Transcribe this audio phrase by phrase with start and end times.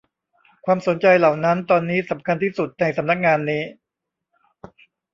[0.65, 3.63] ความสนใจเหล่านั้นตอนนี้สำคัญที่สุดในสำนักงานนี้